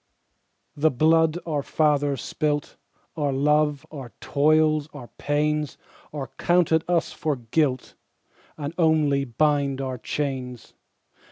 [0.75, 2.75] The blood our fathers spilt,
[3.15, 5.77] Our love, our toils, our pains,
[6.11, 7.93] Are counted us for guilt,
[8.57, 10.73] And only bind our chains.